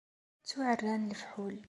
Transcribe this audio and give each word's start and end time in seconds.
Ttuɛerran 0.41 1.09
lefḥul. 1.11 1.55